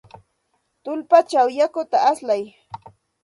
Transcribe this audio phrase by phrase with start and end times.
[0.83, 2.43] Tullpachaw yakuta alsay.